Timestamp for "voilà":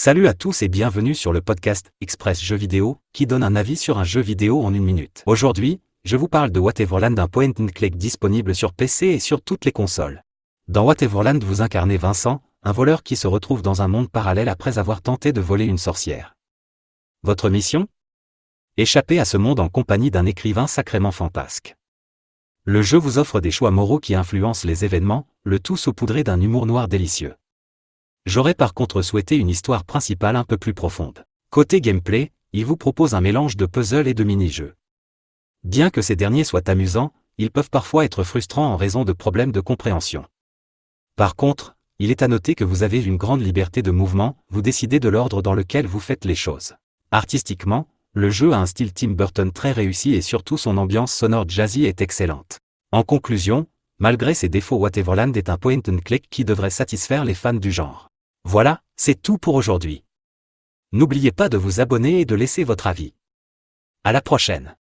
58.50-58.80